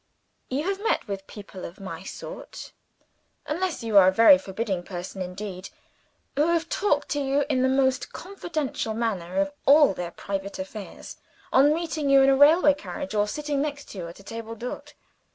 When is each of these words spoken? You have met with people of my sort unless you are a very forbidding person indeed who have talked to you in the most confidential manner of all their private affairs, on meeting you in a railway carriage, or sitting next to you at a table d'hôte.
You 0.49 0.63
have 0.63 0.81
met 0.83 1.07
with 1.07 1.27
people 1.27 1.63
of 1.63 1.79
my 1.79 2.01
sort 2.01 2.71
unless 3.45 3.83
you 3.83 3.99
are 3.99 4.07
a 4.07 4.11
very 4.11 4.39
forbidding 4.39 4.81
person 4.81 5.21
indeed 5.21 5.69
who 6.35 6.47
have 6.47 6.69
talked 6.69 7.09
to 7.09 7.21
you 7.21 7.45
in 7.51 7.61
the 7.61 7.69
most 7.69 8.11
confidential 8.11 8.95
manner 8.95 9.37
of 9.39 9.51
all 9.67 9.93
their 9.93 10.09
private 10.09 10.57
affairs, 10.57 11.17
on 11.53 11.71
meeting 11.71 12.09
you 12.09 12.23
in 12.23 12.29
a 12.29 12.35
railway 12.35 12.73
carriage, 12.73 13.13
or 13.13 13.27
sitting 13.27 13.61
next 13.61 13.89
to 13.89 13.99
you 13.99 14.07
at 14.07 14.19
a 14.19 14.23
table 14.23 14.55
d'hôte. 14.55 14.93